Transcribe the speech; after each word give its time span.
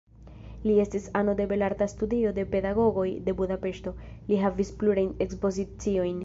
Li 0.67 0.77
estis 0.83 1.03
ano 1.19 1.35
de 1.41 1.45
belarta 1.51 1.87
studio 1.91 2.31
de 2.37 2.45
pedagogoj 2.55 3.05
de 3.27 3.37
Budapeŝto, 3.43 3.95
li 4.31 4.41
havis 4.47 4.73
plurajn 4.81 5.13
ekspoziciojn. 5.29 6.19